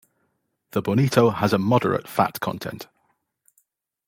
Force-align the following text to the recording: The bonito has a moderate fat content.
The 0.71 0.81
bonito 0.81 1.29
has 1.29 1.53
a 1.53 1.59
moderate 1.59 2.07
fat 2.07 2.39
content. 2.39 2.87